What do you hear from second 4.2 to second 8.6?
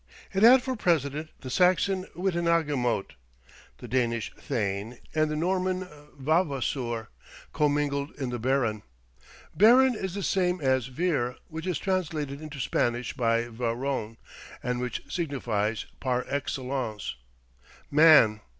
thane and the Norman vavassour commingled in the